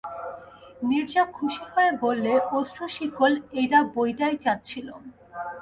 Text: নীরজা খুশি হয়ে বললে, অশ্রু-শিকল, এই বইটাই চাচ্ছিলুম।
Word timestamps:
নীরজা 0.83 1.23
খুশি 1.33 1.63
হয়ে 1.73 1.91
বললে, 2.01 2.33
অশ্রু-শিকল, 2.51 3.33
এই 3.59 3.67
বইটাই 3.95 4.35
চাচ্ছিলুম। 4.37 5.01